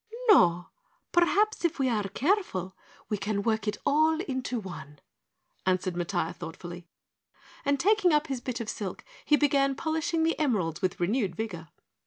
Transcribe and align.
"No, 0.29 0.69
perhaps 1.11 1.63
if 1.63 1.77
we 1.77 1.87
are 1.87 2.01
careful 2.09 2.75
we 3.07 3.19
can 3.19 3.43
work 3.43 3.67
it 3.67 3.77
all 3.85 4.19
into 4.21 4.59
one," 4.59 4.97
answered 5.63 5.93
Matiah 5.93 6.35
thoughtfully, 6.35 6.87
and 7.63 7.79
taking 7.79 8.11
up 8.11 8.25
his 8.25 8.41
bit 8.41 8.59
of 8.59 8.67
silk 8.67 9.05
he 9.25 9.35
began 9.35 9.75
polishing 9.75 10.23
the 10.23 10.39
emeralds 10.39 10.81
with 10.81 10.99
renewed 10.99 11.35
vigor. 11.35 11.69